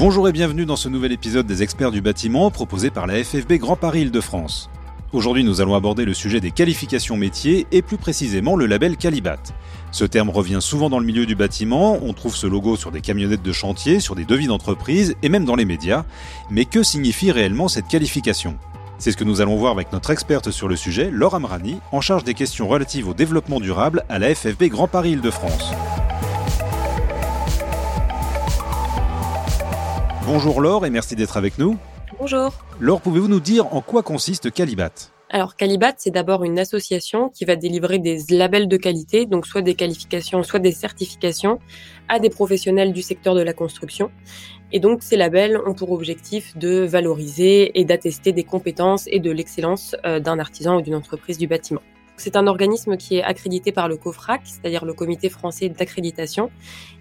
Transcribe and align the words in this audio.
Bonjour 0.00 0.26
et 0.30 0.32
bienvenue 0.32 0.64
dans 0.64 0.76
ce 0.76 0.88
nouvel 0.88 1.12
épisode 1.12 1.46
des 1.46 1.62
experts 1.62 1.90
du 1.90 2.00
bâtiment 2.00 2.50
proposé 2.50 2.88
par 2.88 3.06
la 3.06 3.22
FFB 3.22 3.58
Grand 3.58 3.76
Paris 3.76 4.00
Île-de-France. 4.00 4.70
Aujourd'hui, 5.12 5.44
nous 5.44 5.60
allons 5.60 5.74
aborder 5.74 6.06
le 6.06 6.14
sujet 6.14 6.40
des 6.40 6.52
qualifications 6.52 7.18
métiers 7.18 7.66
et 7.70 7.82
plus 7.82 7.98
précisément 7.98 8.56
le 8.56 8.64
label 8.64 8.96
Calibat. 8.96 9.42
Ce 9.92 10.06
terme 10.06 10.30
revient 10.30 10.60
souvent 10.62 10.88
dans 10.88 11.00
le 11.00 11.04
milieu 11.04 11.26
du 11.26 11.34
bâtiment, 11.34 11.98
on 12.02 12.14
trouve 12.14 12.34
ce 12.34 12.46
logo 12.46 12.76
sur 12.76 12.92
des 12.92 13.02
camionnettes 13.02 13.42
de 13.42 13.52
chantier, 13.52 14.00
sur 14.00 14.14
des 14.14 14.24
devis 14.24 14.46
d'entreprise 14.46 15.16
et 15.22 15.28
même 15.28 15.44
dans 15.44 15.54
les 15.54 15.66
médias. 15.66 16.06
Mais 16.48 16.64
que 16.64 16.82
signifie 16.82 17.30
réellement 17.30 17.68
cette 17.68 17.86
qualification? 17.86 18.56
C'est 18.96 19.12
ce 19.12 19.18
que 19.18 19.24
nous 19.24 19.42
allons 19.42 19.56
voir 19.56 19.72
avec 19.72 19.92
notre 19.92 20.08
experte 20.08 20.50
sur 20.50 20.66
le 20.66 20.76
sujet, 20.76 21.10
Laure 21.12 21.34
Amrani, 21.34 21.78
en 21.92 22.00
charge 22.00 22.24
des 22.24 22.32
questions 22.32 22.68
relatives 22.68 23.06
au 23.06 23.12
développement 23.12 23.60
durable 23.60 24.04
à 24.08 24.18
la 24.18 24.34
FFB 24.34 24.64
Grand 24.70 24.88
Paris 24.88 25.10
Île-de-France. 25.10 25.74
Bonjour 30.32 30.60
Laure 30.60 30.86
et 30.86 30.90
merci 30.90 31.16
d'être 31.16 31.36
avec 31.36 31.58
nous. 31.58 31.76
Bonjour. 32.20 32.52
Laure, 32.78 33.00
pouvez-vous 33.00 33.26
nous 33.26 33.40
dire 33.40 33.74
en 33.74 33.80
quoi 33.80 34.04
consiste 34.04 34.52
Calibat? 34.52 34.92
Alors 35.28 35.56
Calibat, 35.56 35.94
c'est 35.96 36.12
d'abord 36.12 36.44
une 36.44 36.60
association 36.60 37.30
qui 37.30 37.44
va 37.44 37.56
délivrer 37.56 37.98
des 37.98 38.22
labels 38.30 38.68
de 38.68 38.76
qualité, 38.76 39.26
donc 39.26 39.44
soit 39.44 39.60
des 39.60 39.74
qualifications, 39.74 40.44
soit 40.44 40.60
des 40.60 40.70
certifications, 40.70 41.58
à 42.08 42.20
des 42.20 42.30
professionnels 42.30 42.92
du 42.92 43.02
secteur 43.02 43.34
de 43.34 43.42
la 43.42 43.52
construction. 43.52 44.12
Et 44.70 44.78
donc 44.78 45.02
ces 45.02 45.16
labels 45.16 45.58
ont 45.66 45.74
pour 45.74 45.90
objectif 45.90 46.56
de 46.56 46.78
valoriser 46.84 47.80
et 47.80 47.84
d'attester 47.84 48.30
des 48.30 48.44
compétences 48.44 49.08
et 49.08 49.18
de 49.18 49.32
l'excellence 49.32 49.96
euh, 50.06 50.20
d'un 50.20 50.38
artisan 50.38 50.76
ou 50.76 50.80
d'une 50.80 50.94
entreprise 50.94 51.38
du 51.38 51.48
bâtiment. 51.48 51.82
C'est 52.20 52.36
un 52.36 52.46
organisme 52.46 52.98
qui 52.98 53.16
est 53.16 53.22
accrédité 53.22 53.72
par 53.72 53.88
le 53.88 53.96
COFRAC, 53.96 54.42
c'est-à-dire 54.44 54.84
le 54.84 54.92
Comité 54.92 55.30
français 55.30 55.70
d'accréditation, 55.70 56.50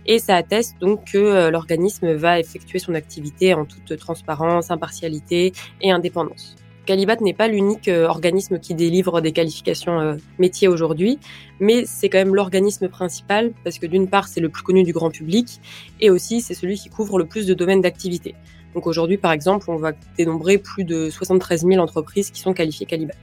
et 0.06 0.18
ça 0.18 0.38
atteste 0.38 0.78
donc 0.80 1.12
que 1.12 1.18
euh, 1.18 1.52
l'organisme 1.52 2.14
va 2.14 2.40
effectuer 2.40 2.80
son 2.80 2.94
activité 2.94 3.54
en 3.54 3.66
toute 3.66 3.98
transparence, 3.98 4.72
impartialité 4.72 5.52
et 5.82 5.92
indépendance. 5.92 6.56
Calibat 6.86 7.18
n'est 7.20 7.34
pas 7.34 7.50
l'unique 7.50 7.90
euh, 7.90 8.08
organisme 8.08 8.60
qui 8.60 8.76
délivre 8.76 9.20
des 9.20 9.34
qualifications 9.34 10.00
euh, 10.00 10.16
métiers 10.38 10.70
aujourd'hui, 10.70 11.20
mais 11.60 11.84
c'est 11.86 12.08
quand 12.08 12.20
même 12.20 12.34
l'organisme 12.34 12.88
principal 12.88 13.52
parce 13.66 13.78
que 13.78 13.88
d'une 13.88 14.08
part 14.08 14.30
c'est 14.30 14.40
le 14.40 14.48
plus 14.48 14.64
connu 14.64 14.84
du 14.84 14.94
grand 14.94 15.10
public 15.10 15.60
et 16.00 16.10
aussi 16.10 16.40
c'est 16.40 16.54
celui 16.54 16.78
qui 16.78 16.88
couvre 16.88 17.20
le 17.20 17.26
plus 17.26 17.46
de 17.46 17.54
domaines 17.54 17.82
d'activité. 17.82 18.36
Donc 18.74 18.88
aujourd'hui 18.88 19.18
par 19.18 19.34
exemple 19.34 19.70
on 19.70 19.76
va 19.76 19.92
dénombrer 20.18 20.60
plus 20.60 20.86
de 20.86 21.10
73 21.10 21.66
000 21.66 21.84
entreprises 21.84 22.32
qui 22.32 22.40
sont 22.40 22.54
qualifiées 22.54 22.86
Calibat. 22.86 23.16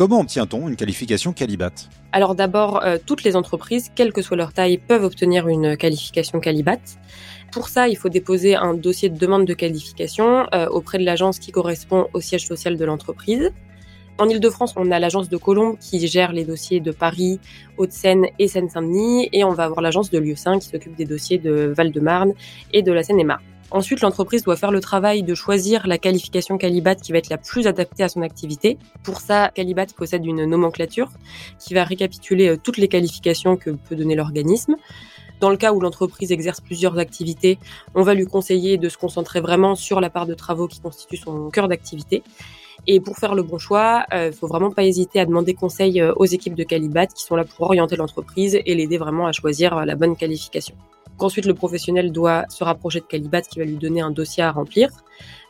Comment 0.00 0.20
obtient-on 0.20 0.66
une 0.66 0.76
qualification 0.76 1.34
Calibat 1.34 1.72
Alors 2.12 2.34
d'abord, 2.34 2.82
euh, 2.82 2.96
toutes 3.04 3.22
les 3.22 3.36
entreprises, 3.36 3.90
quelle 3.94 4.14
que 4.14 4.22
soit 4.22 4.38
leur 4.38 4.54
taille, 4.54 4.78
peuvent 4.78 5.04
obtenir 5.04 5.46
une 5.46 5.76
qualification 5.76 6.40
Calibat. 6.40 6.80
Pour 7.52 7.68
ça, 7.68 7.86
il 7.86 7.98
faut 7.98 8.08
déposer 8.08 8.56
un 8.56 8.72
dossier 8.72 9.10
de 9.10 9.18
demande 9.18 9.44
de 9.44 9.52
qualification 9.52 10.46
euh, 10.54 10.66
auprès 10.70 10.96
de 10.96 11.04
l'agence 11.04 11.38
qui 11.38 11.52
correspond 11.52 12.06
au 12.14 12.22
siège 12.22 12.46
social 12.46 12.78
de 12.78 12.84
l'entreprise. 12.86 13.52
En 14.16 14.26
Ile-de-France, 14.26 14.72
on 14.76 14.90
a 14.90 14.98
l'agence 14.98 15.28
de 15.28 15.36
Colombes 15.36 15.76
qui 15.78 16.06
gère 16.06 16.32
les 16.32 16.46
dossiers 16.46 16.80
de 16.80 16.92
Paris, 16.92 17.38
Hauts-de-Seine 17.76 18.24
et 18.38 18.48
Seine-Saint-Denis, 18.48 19.28
et 19.34 19.44
on 19.44 19.52
va 19.52 19.64
avoir 19.64 19.82
l'agence 19.82 20.10
de 20.10 20.18
Lieu-Saint 20.18 20.60
qui 20.60 20.68
s'occupe 20.68 20.96
des 20.96 21.04
dossiers 21.04 21.36
de 21.36 21.74
Val-de-Marne 21.76 22.32
et 22.72 22.80
de 22.80 22.90
la 22.90 23.02
Seine-et-Marne. 23.02 23.42
Ensuite, 23.72 24.00
l'entreprise 24.00 24.42
doit 24.42 24.56
faire 24.56 24.72
le 24.72 24.80
travail 24.80 25.22
de 25.22 25.34
choisir 25.34 25.86
la 25.86 25.96
qualification 25.96 26.58
Calibat 26.58 26.96
qui 26.96 27.12
va 27.12 27.18
être 27.18 27.30
la 27.30 27.38
plus 27.38 27.68
adaptée 27.68 28.02
à 28.02 28.08
son 28.08 28.22
activité. 28.22 28.78
Pour 29.04 29.20
ça, 29.20 29.50
Calibat 29.54 29.86
possède 29.96 30.26
une 30.26 30.44
nomenclature 30.44 31.08
qui 31.58 31.74
va 31.74 31.84
récapituler 31.84 32.48
euh, 32.48 32.56
toutes 32.56 32.78
les 32.78 32.88
qualifications 32.88 33.56
que 33.56 33.70
peut 33.70 33.94
donner 33.94 34.16
l'organisme. 34.16 34.74
Dans 35.38 35.50
le 35.50 35.56
cas 35.56 35.72
où 35.72 35.80
l'entreprise 35.80 36.32
exerce 36.32 36.60
plusieurs 36.60 36.98
activités, 36.98 37.58
on 37.94 38.02
va 38.02 38.14
lui 38.14 38.26
conseiller 38.26 38.76
de 38.76 38.88
se 38.88 38.98
concentrer 38.98 39.40
vraiment 39.40 39.74
sur 39.76 40.00
la 40.00 40.10
part 40.10 40.26
de 40.26 40.34
travaux 40.34 40.66
qui 40.66 40.80
constitue 40.80 41.16
son 41.16 41.48
cœur 41.50 41.68
d'activité. 41.68 42.24
Et 42.86 42.98
pour 42.98 43.18
faire 43.18 43.36
le 43.36 43.42
bon 43.42 43.58
choix, 43.58 44.04
il 44.10 44.16
euh, 44.16 44.32
faut 44.32 44.48
vraiment 44.48 44.70
pas 44.72 44.82
hésiter 44.82 45.20
à 45.20 45.26
demander 45.26 45.54
conseil 45.54 46.00
euh, 46.00 46.12
aux 46.16 46.26
équipes 46.26 46.56
de 46.56 46.64
Calibat 46.64 47.06
qui 47.06 47.22
sont 47.22 47.36
là 47.36 47.44
pour 47.44 47.66
orienter 47.66 47.94
l'entreprise 47.94 48.58
et 48.64 48.74
l'aider 48.74 48.98
vraiment 48.98 49.26
à 49.26 49.32
choisir 49.32 49.86
la 49.86 49.94
bonne 49.94 50.16
qualification. 50.16 50.74
Ensuite, 51.20 51.44
le 51.44 51.52
professionnel 51.52 52.12
doit 52.12 52.46
se 52.48 52.64
rapprocher 52.64 53.00
de 53.00 53.04
Calibat 53.04 53.42
qui 53.42 53.58
va 53.58 53.66
lui 53.66 53.76
donner 53.76 54.00
un 54.00 54.10
dossier 54.10 54.42
à 54.42 54.50
remplir. 54.50 54.88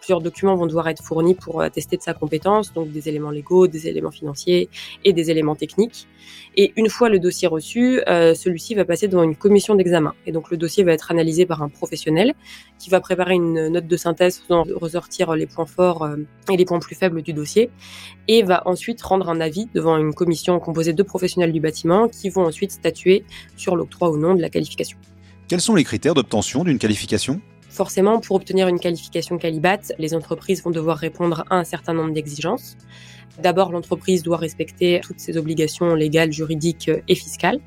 Plusieurs 0.00 0.20
documents 0.20 0.56
vont 0.56 0.66
devoir 0.66 0.88
être 0.88 1.00
fournis 1.00 1.36
pour 1.36 1.62
attester 1.62 1.97
de 1.97 2.03
sa 2.03 2.12
compétence, 2.12 2.72
donc 2.72 2.91
des 2.91 3.08
éléments 3.08 3.31
légaux, 3.31 3.69
des 3.69 3.86
éléments 3.86 4.10
financiers 4.10 4.69
et 5.04 5.12
des 5.12 5.31
éléments 5.31 5.54
techniques. 5.54 6.08
Et 6.56 6.72
une 6.75 6.88
fois 6.88 7.08
le 7.08 7.20
dossier 7.20 7.47
reçu, 7.47 8.03
euh, 8.08 8.34
celui-ci 8.34 8.75
va 8.75 8.84
passer 8.84 9.06
devant 9.06 9.22
une 9.22 9.36
commission 9.36 9.76
d'examen. 9.76 10.12
Et 10.26 10.32
donc 10.32 10.50
le 10.50 10.56
dossier 10.56 10.82
va 10.82 10.92
être 10.92 11.12
analysé 11.12 11.47
par 11.47 11.62
un 11.62 11.69
professionnel 11.69 12.34
qui 12.81 12.91
va 12.91 13.00
préparer 13.00 13.34
une 13.34 13.69
note 13.69 13.87
de 13.87 13.97
synthèse 13.97 14.38
faisant 14.41 14.64
ressortir 14.75 15.37
les 15.37 15.47
points 15.47 15.66
forts 15.66 16.02
euh, 16.02 16.16
et 16.50 16.56
les 16.56 16.64
points 16.64 16.81
plus 16.81 16.97
faibles 16.97 17.22
du 17.22 17.32
dossier 17.32 17.70
et 18.26 18.42
va 18.42 18.62
ensuite 18.66 19.00
rendre 19.02 19.28
un 19.28 19.41
avis 19.41 19.69
devant 19.72 19.97
une 19.98 20.14
commission 20.14 20.58
composée 20.58 20.94
de 20.94 21.02
professionnels 21.04 21.52
du 21.52 21.60
bâtiment 21.60 22.08
qui 22.08 22.28
vont 22.28 22.44
ensuite 22.47 22.72
statuer 22.72 23.25
sur 23.56 23.76
l'octroi 23.76 24.10
ou 24.10 24.16
non 24.16 24.34
de 24.34 24.41
la 24.41 24.50
qualification. 24.50 24.98
Quels 25.50 25.61
sont 25.61 25.75
les 25.75 25.83
critères 25.83 26.15
d'obtention 26.15 26.62
d'une 26.62 26.78
qualification? 26.78 27.41
Forcément, 27.71 28.21
pour 28.21 28.37
obtenir 28.37 28.69
une 28.69 28.78
qualification 28.78 29.37
Calibat, 29.37 29.81
les 29.99 30.15
entreprises 30.15 30.62
vont 30.62 30.71
devoir 30.71 30.97
répondre 30.97 31.44
à 31.50 31.56
un 31.56 31.65
certain 31.65 31.93
nombre 31.93 32.12
d'exigences. 32.12 32.77
D'abord, 33.43 33.72
l'entreprise 33.72 34.22
doit 34.22 34.37
respecter 34.37 35.00
toutes 35.03 35.19
ses 35.19 35.37
obligations 35.37 35.93
légales, 35.97 36.31
juridiques 36.31 36.93
et 37.09 37.15
fiscales. 37.16 37.59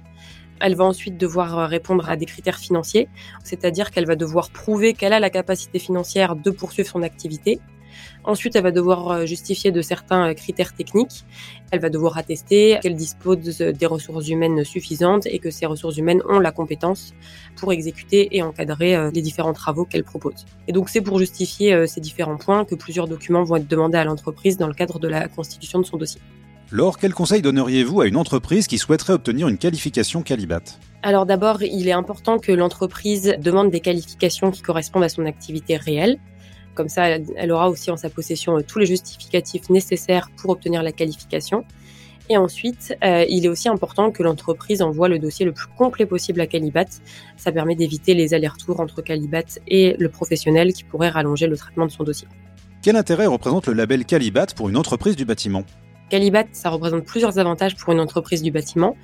Elle 0.62 0.76
va 0.76 0.86
ensuite 0.86 1.18
devoir 1.18 1.68
répondre 1.68 2.10
à 2.10 2.16
des 2.16 2.26
critères 2.26 2.58
financiers, 2.58 3.10
c'est-à-dire 3.44 3.92
qu'elle 3.92 4.06
va 4.06 4.16
devoir 4.16 4.50
prouver 4.50 4.94
qu'elle 4.94 5.12
a 5.12 5.20
la 5.20 5.30
capacité 5.30 5.78
financière 5.78 6.38
de 6.38 6.52
poursuivre 6.52 6.88
son 6.88 7.02
activité 7.02 7.60
Ensuite, 8.24 8.56
elle 8.56 8.64
va 8.64 8.72
devoir 8.72 9.10
euh, 9.10 9.26
justifier 9.26 9.72
de 9.72 9.82
certains 9.82 10.30
euh, 10.30 10.34
critères 10.34 10.74
techniques. 10.74 11.26
Elle 11.72 11.80
va 11.80 11.90
devoir 11.90 12.18
attester 12.18 12.78
qu'elle 12.82 12.96
dispose 12.96 13.58
des 13.58 13.86
ressources 13.86 14.28
humaines 14.28 14.64
suffisantes 14.64 15.26
et 15.26 15.40
que 15.40 15.52
ces 15.52 15.66
ressources 15.66 15.98
humaines 15.98 16.22
ont 16.30 16.40
la 16.40 16.52
compétence 16.52 17.14
pour 17.56 17.72
exécuter 17.74 18.36
et 18.36 18.42
encadrer 18.42 18.96
euh, 18.96 19.12
les 19.14 19.22
différents 19.22 19.54
travaux 19.54 19.86
qu'elle 19.86 20.04
propose. 20.04 20.46
Et 20.68 20.72
donc, 20.72 20.90
c'est 20.90 21.02
pour 21.02 21.20
justifier 21.20 21.88
ces 21.88 22.02
différents 22.02 22.38
points 22.38 22.66
que 22.66 22.76
plusieurs 22.76 23.08
documents 23.08 23.44
vont 23.44 23.58
être 23.58 23.68
demandés 23.68 23.98
à 23.98 24.04
l'entreprise 24.04 24.58
dans 24.58 24.68
le 24.68 24.74
cadre 24.74 25.00
de 25.00 25.08
la 25.08 25.28
constitution 25.28 25.80
de 25.80 25.86
son 25.86 25.98
dossier. 25.98 26.22
Laure, 26.72 26.98
quel 26.98 27.14
conseil 27.14 27.42
donneriez-vous 27.42 28.02
à 28.02 28.08
une 28.08 28.18
entreprise 28.18 28.66
qui 28.66 28.80
souhaiterait 28.80 29.14
obtenir 29.14 29.48
une 29.48 29.60
qualification 29.60 30.24
Calibat? 30.24 30.64
Alors 31.04 31.26
d'abord, 31.26 31.62
il 31.62 31.88
est 31.88 31.94
important 31.94 32.40
que 32.40 32.52
l'entreprise 32.52 33.36
demande 33.40 33.70
des 33.70 33.82
qualifications 33.82 34.52
qui 34.52 34.62
correspondent 34.62 35.04
à 35.04 35.10
son 35.10 35.26
activité 35.26 35.76
réelle. 35.76 36.18
Comme 36.76 36.90
ça, 36.90 37.08
elle 37.08 37.52
aura 37.52 37.70
aussi 37.70 37.92
en 37.92 37.98
sa 37.98 38.10
possession 38.10 38.58
euh, 38.58 38.62
tous 38.62 38.80
les 38.80 38.86
justificatifs 38.86 39.70
nécessaires 39.70 40.30
pour 40.38 40.52
obtenir 40.52 40.84
la 40.84 40.92
qualification. 40.92 41.66
Et 42.30 42.38
ensuite, 42.38 42.96
euh, 43.04 43.26
il 43.28 43.46
est 43.46 43.50
aussi 43.50 43.68
important 43.68 44.12
que 44.12 44.24
l'entreprise 44.24 44.82
envoie 44.82 45.10
le 45.10 45.20
dossier 45.20 45.46
le 45.46 45.52
plus 45.52 45.68
complet 45.78 46.06
possible 46.06 46.40
à 46.40 46.48
Calibat. 46.48 46.86
Ça 47.36 47.52
permet 47.52 47.76
d'éviter 47.76 48.14
les 48.14 48.34
allers-retours 48.34 48.80
entre 48.80 49.02
Calibat 49.02 49.44
et 49.68 49.96
le 50.00 50.10
professionnel 50.10 50.74
qui 50.74 50.84
pourrait 50.84 51.10
rallonger 51.10 51.48
le 51.48 51.58
traitement 51.58 51.86
de 51.86 51.92
son 51.92 52.04
dossier. 52.04 52.28
Quel 52.82 52.96
intérêt 52.96 53.26
représente 53.26 53.68
le 53.68 53.74
label 53.74 54.06
Calibat 54.06 54.48
pour 54.56 54.70
une 54.70 54.78
entreprise 54.78 55.16
du 55.16 55.26
bâtiment? 55.26 55.64
Calibat, 56.10 56.46
ça 56.52 56.70
représente 56.70 57.06
plusieurs 57.06 57.40
avantages 57.40 57.76
pour 57.76 57.92
une 57.92 58.00
entreprise 58.00 58.42
du 58.42 58.52
bâtiment. 58.52 58.96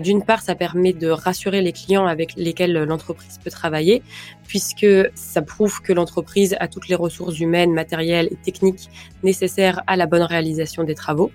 D'une 0.00 0.22
part, 0.22 0.42
ça 0.42 0.54
permet 0.54 0.92
de 0.92 1.08
rassurer 1.08 1.60
les 1.60 1.72
clients 1.72 2.06
avec 2.06 2.34
lesquels 2.36 2.72
l'entreprise 2.72 3.38
peut 3.42 3.50
travailler, 3.50 4.02
puisque 4.46 4.86
ça 5.14 5.42
prouve 5.42 5.82
que 5.82 5.92
l'entreprise 5.92 6.56
a 6.60 6.68
toutes 6.68 6.88
les 6.88 6.94
ressources 6.94 7.40
humaines, 7.40 7.72
matérielles 7.72 8.28
et 8.30 8.36
techniques 8.36 8.88
nécessaires 9.22 9.82
à 9.86 9.96
la 9.96 10.06
bonne 10.06 10.22
réalisation 10.22 10.84
des 10.84 10.94
travaux. 10.94 11.32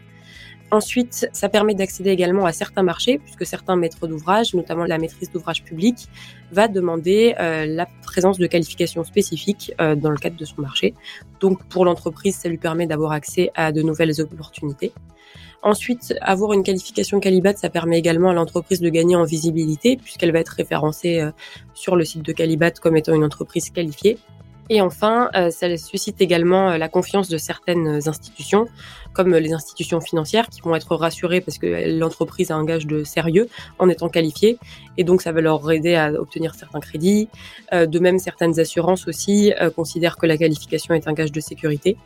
Ensuite, 0.70 1.30
ça 1.32 1.48
permet 1.48 1.76
d'accéder 1.76 2.10
également 2.10 2.46
à 2.46 2.52
certains 2.52 2.84
marchés, 2.84 3.20
puisque 3.20 3.46
certains 3.46 3.78
maîtres 3.78 4.06
d'ouvrage, 4.06 4.54
notamment 4.54 4.84
la 4.84 4.98
maîtrise 4.98 5.32
d'ouvrage 5.32 5.64
public, 5.64 6.08
va 6.52 6.68
demander 6.68 7.36
euh, 7.40 7.66
la 7.66 7.88
présence 8.04 8.38
de 8.38 8.48
qualifications 8.48 9.06
spécifiques 9.06 9.72
euh, 9.80 9.96
dans 9.96 10.12
le 10.12 10.18
cadre 10.18 10.36
de 10.36 10.44
son 10.44 10.62
marché. 10.62 10.94
Donc 11.40 11.64
pour 11.66 11.86
l'entreprise, 11.86 12.36
ça 12.36 12.50
lui 12.50 12.58
permet 12.58 12.86
d'avoir 12.86 13.14
accès 13.14 13.50
à 13.56 13.72
de 13.72 13.82
nouvelles 13.82 14.20
opportunités. 14.20 14.92
Ensuite, 15.64 16.14
avoir 16.22 16.54
une 16.54 16.64
qualification 16.64 17.20
Calibat, 17.20 17.56
ça 17.56 17.70
permet 17.70 17.98
également 17.98 18.30
à 18.30 18.34
l'entreprise 18.34 18.80
de 18.80 18.90
gagner 18.90 19.16
en 19.16 19.24
visibilité, 19.24 19.98
puisqu'elle 19.98 20.32
va 20.32 20.40
être 20.40 20.50
référencée 20.50 21.22
euh, 21.22 21.32
sur 21.74 21.96
le 21.96 22.04
site 22.04 22.24
de 22.24 22.32
Calibat 22.34 22.72
comme 22.72 22.98
étant 22.98 23.14
une 23.14 23.24
entreprise 23.24 23.70
qualifiée. 23.70 24.18
Et 24.70 24.82
enfin, 24.82 25.30
euh, 25.36 25.50
ça 25.50 25.76
suscite 25.78 26.22
également 26.22 26.72
euh, 26.72 26.78
la 26.78 26.90
confiance 26.90 27.30
de 27.30 27.38
certaines 27.38 28.08
institutions, 28.08 28.68
comme 29.14 29.34
les 29.36 29.54
institutions 29.54 30.02
financières, 30.02 30.50
qui 30.50 30.62
vont 30.62 30.76
être 30.76 30.96
rassurées 30.96 31.42
parce 31.42 31.58
que 31.58 31.98
l'entreprise 31.98 32.52
a 32.52 32.56
un 32.56 32.66
gage 32.66 32.86
de 32.86 33.04
sérieux 33.04 33.48
en 33.80 33.88
étant 33.88 34.10
qualifiée, 34.10 34.58
et 34.98 35.04
donc 35.04 35.22
ça 35.22 35.32
va 35.32 35.42
leur 35.42 35.72
aider 35.72 35.96
à 35.96 36.12
obtenir 36.12 36.54
certains 36.56 36.82
crédits. 36.82 37.30
Euh, 37.74 37.86
de 37.86 38.00
même, 38.00 38.20
certaines 38.20 38.60
assurances 38.60 39.08
aussi 39.08 39.54
considèrent 39.76 40.18
que 40.18 40.26
la 40.26 40.38
qualification 40.38 40.94
est 40.94 41.08
un 41.08 41.14
gage 41.14 41.32
de 41.32 41.40
sécurité. 41.40 41.98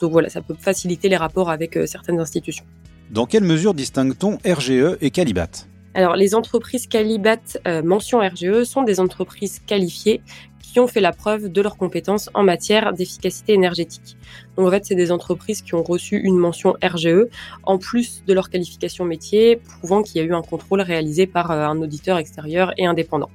Donc 0.00 0.12
voilà, 0.12 0.28
ça 0.28 0.40
peut 0.40 0.56
faciliter 0.58 1.08
les 1.08 1.16
rapports 1.16 1.50
avec 1.50 1.78
certaines 1.86 2.20
institutions. 2.20 2.64
Dans 3.10 3.26
quelle 3.26 3.44
mesure 3.44 3.74
distingue-t-on 3.74 4.38
RGE 4.44 4.98
et 5.00 5.10
Calibat? 5.10 5.48
Alors, 5.94 6.16
les 6.16 6.34
entreprises 6.34 6.86
Calibat 6.86 7.38
mention 7.82 8.18
RGE 8.20 8.64
sont 8.64 8.82
des 8.82 9.00
entreprises 9.00 9.60
qualifiées 9.66 10.20
qui 10.68 10.80
ont 10.80 10.86
fait 10.86 11.00
la 11.00 11.12
preuve 11.12 11.48
de 11.48 11.62
leurs 11.62 11.78
compétences 11.78 12.28
en 12.34 12.42
matière 12.42 12.92
d'efficacité 12.92 13.54
énergétique. 13.54 14.18
Donc 14.56 14.68
en 14.68 14.70
fait, 14.70 14.84
c'est 14.84 14.94
des 14.94 15.10
entreprises 15.10 15.62
qui 15.62 15.74
ont 15.74 15.82
reçu 15.82 16.18
une 16.18 16.36
mention 16.36 16.74
RGE 16.82 17.26
en 17.62 17.78
plus 17.78 18.22
de 18.26 18.34
leur 18.34 18.50
qualification 18.50 19.06
métier, 19.06 19.56
prouvant 19.56 20.02
qu'il 20.02 20.20
y 20.20 20.24
a 20.24 20.28
eu 20.28 20.34
un 20.34 20.42
contrôle 20.42 20.82
réalisé 20.82 21.26
par 21.26 21.50
euh, 21.50 21.64
un 21.64 21.80
auditeur 21.80 22.18
extérieur 22.18 22.74
et 22.76 22.84
indépendant. 22.84 23.30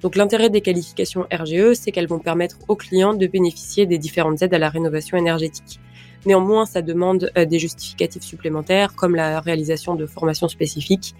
Donc 0.00 0.16
l'intérêt 0.16 0.48
des 0.48 0.62
qualifications 0.62 1.26
RGE, 1.30 1.74
c'est 1.74 1.92
qu'elles 1.92 2.08
vont 2.08 2.18
permettre 2.18 2.56
aux 2.68 2.76
clients 2.76 3.14
de 3.14 3.26
bénéficier 3.26 3.84
des 3.84 3.98
différentes 3.98 4.40
aides 4.40 4.54
à 4.54 4.58
la 4.58 4.70
rénovation 4.70 5.18
énergétique. 5.18 5.80
Néanmoins, 6.24 6.64
ça 6.64 6.80
demande 6.80 7.30
euh, 7.36 7.44
des 7.44 7.58
justificatifs 7.58 8.22
supplémentaires 8.22 8.94
comme 8.94 9.14
la 9.14 9.40
réalisation 9.40 9.96
de 9.96 10.06
formations 10.06 10.48
spécifiques 10.48 11.14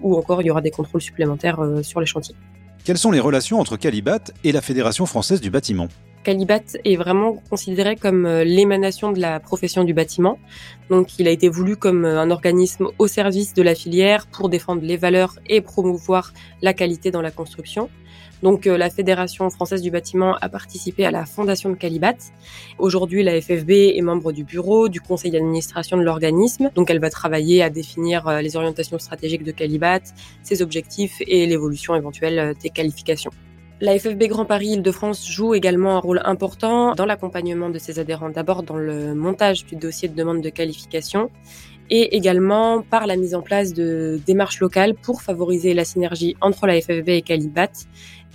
ou 0.00 0.16
encore 0.16 0.40
il 0.42 0.46
y 0.46 0.50
aura 0.52 0.60
des 0.60 0.70
contrôles 0.70 1.02
supplémentaires 1.02 1.58
euh, 1.60 1.82
sur 1.82 1.98
les 1.98 2.06
chantiers. 2.06 2.36
Quelles 2.84 2.98
sont 2.98 3.10
les 3.10 3.20
relations 3.20 3.60
entre 3.60 3.78
Calibat 3.78 4.20
et 4.44 4.52
la 4.52 4.60
Fédération 4.60 5.06
française 5.06 5.40
du 5.40 5.48
bâtiment? 5.48 5.88
Calibat 6.24 6.62
est 6.84 6.96
vraiment 6.96 7.34
considéré 7.50 7.96
comme 7.96 8.26
euh, 8.26 8.42
l'émanation 8.42 9.12
de 9.12 9.20
la 9.20 9.38
profession 9.38 9.84
du 9.84 9.94
bâtiment. 9.94 10.38
Donc 10.90 11.18
il 11.18 11.28
a 11.28 11.30
été 11.30 11.48
voulu 11.48 11.76
comme 11.76 12.04
un 12.04 12.30
organisme 12.30 12.88
au 12.98 13.06
service 13.06 13.54
de 13.54 13.62
la 13.62 13.74
filière 13.74 14.26
pour 14.26 14.48
défendre 14.48 14.82
les 14.82 14.96
valeurs 14.96 15.38
et 15.46 15.60
promouvoir 15.60 16.32
la 16.62 16.72
qualité 16.72 17.10
dans 17.10 17.22
la 17.22 17.30
construction. 17.30 17.88
Donc 18.44 18.66
euh, 18.66 18.76
la 18.76 18.90
Fédération 18.90 19.48
française 19.48 19.80
du 19.80 19.90
bâtiment 19.90 20.36
a 20.40 20.48
participé 20.50 21.06
à 21.06 21.10
la 21.10 21.24
fondation 21.24 21.70
de 21.70 21.76
Calibat. 21.76 22.16
Aujourd'hui, 22.78 23.22
la 23.22 23.40
FFB 23.40 23.70
est 23.70 24.02
membre 24.02 24.32
du 24.32 24.44
bureau, 24.44 24.90
du 24.90 25.00
conseil 25.00 25.30
d'administration 25.30 25.96
de 25.96 26.02
l'organisme. 26.02 26.70
Donc 26.74 26.90
elle 26.90 27.00
va 27.00 27.08
travailler 27.08 27.62
à 27.62 27.70
définir 27.70 28.28
euh, 28.28 28.42
les 28.42 28.56
orientations 28.56 28.98
stratégiques 28.98 29.44
de 29.44 29.52
Calibat, 29.52 30.00
ses 30.42 30.60
objectifs 30.60 31.22
et 31.26 31.46
l'évolution 31.46 31.94
éventuelle 31.94 32.38
euh, 32.38 32.54
des 32.62 32.68
qualifications. 32.70 33.30
La 33.84 33.98
FFB 33.98 34.28
Grand 34.28 34.46
Paris 34.46 34.68
Île-de-France 34.68 35.28
joue 35.28 35.52
également 35.52 35.94
un 35.94 35.98
rôle 35.98 36.22
important 36.24 36.94
dans 36.94 37.04
l'accompagnement 37.04 37.68
de 37.68 37.78
ses 37.78 37.98
adhérents, 37.98 38.30
d'abord 38.30 38.62
dans 38.62 38.78
le 38.78 39.14
montage 39.14 39.66
du 39.66 39.76
dossier 39.76 40.08
de 40.08 40.14
demande 40.14 40.40
de 40.40 40.48
qualification 40.48 41.30
et 41.90 42.16
également 42.16 42.80
par 42.80 43.06
la 43.06 43.16
mise 43.16 43.34
en 43.34 43.42
place 43.42 43.74
de 43.74 44.18
démarches 44.24 44.60
locales 44.60 44.94
pour 44.94 45.20
favoriser 45.20 45.74
la 45.74 45.84
synergie 45.84 46.34
entre 46.40 46.66
la 46.66 46.80
FFB 46.80 47.10
et 47.10 47.20
Calibat 47.20 47.72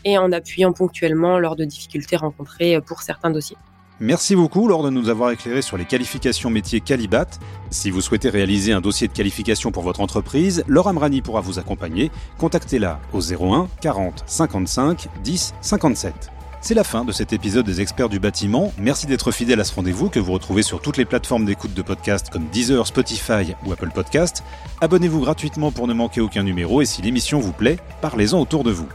et 0.05 0.19
en 0.19 0.31
appuyant 0.31 0.71
ponctuellement 0.71 1.39
lors 1.39 1.55
de 1.55 1.65
difficultés 1.65 2.15
rencontrées 2.15 2.79
pour 2.85 3.01
certains 3.01 3.31
dossiers. 3.31 3.57
Merci 4.01 4.33
beaucoup 4.33 4.65
Laure 4.69 4.83
de 4.83 4.89
nous 4.89 5.09
avoir 5.09 5.31
éclairé 5.31 5.61
sur 5.61 5.75
les 5.75 5.83
qualifications 5.83 6.49
métiers 6.49 6.79
Calibat. 6.79 7.27
Si 7.69 7.91
vous 7.91 7.99
souhaitez 7.99 8.29
réaliser 8.29 8.71
un 8.71 8.79
dossier 8.79 9.09
de 9.09 9.13
qualification 9.13 9.71
pour 9.71 9.83
votre 9.83 9.99
entreprise, 9.99 10.63
Laure 10.67 10.87
Amrani 10.87 11.21
pourra 11.21 11.41
vous 11.41 11.59
accompagner. 11.59 12.09
Contactez-la 12.37 13.01
au 13.11 13.19
01 13.19 13.67
40 13.81 14.23
55 14.25 15.09
10 15.21 15.53
57. 15.59 16.31
C'est 16.61 16.75
la 16.75 16.85
fin 16.85 17.03
de 17.03 17.11
cet 17.11 17.33
épisode 17.33 17.65
des 17.65 17.81
experts 17.81 18.07
du 18.07 18.19
bâtiment. 18.19 18.71
Merci 18.77 19.05
d'être 19.05 19.31
fidèle 19.31 19.59
à 19.59 19.65
ce 19.65 19.75
rendez-vous 19.75 20.09
que 20.09 20.19
vous 20.19 20.31
retrouvez 20.31 20.63
sur 20.63 20.79
toutes 20.79 20.95
les 20.95 21.05
plateformes 21.05 21.43
d'écoute 21.43 21.73
de 21.73 21.81
podcasts 21.81 22.29
comme 22.29 22.45
Deezer, 22.45 22.87
Spotify 22.87 23.53
ou 23.65 23.73
Apple 23.73 23.91
Podcast. 23.93 24.45
Abonnez-vous 24.79 25.19
gratuitement 25.19 25.73
pour 25.73 25.87
ne 25.87 25.93
manquer 25.93 26.21
aucun 26.21 26.43
numéro 26.43 26.81
et 26.81 26.85
si 26.85 27.01
l'émission 27.01 27.39
vous 27.39 27.53
plaît, 27.53 27.79
parlez-en 27.99 28.39
autour 28.39 28.63
de 28.63 28.71
vous. 28.71 28.87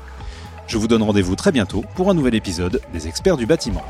Je 0.67 0.79
vous 0.79 0.89
donne 0.89 1.03
rendez-vous 1.03 1.37
très 1.37 1.53
bientôt 1.53 1.85
pour 1.95 2.09
un 2.09 2.15
nouvel 2.15 2.35
épisode 2.35 2.81
des 2.95 3.07
experts 3.07 3.37
du 3.37 3.45
bâtiment. 3.45 3.85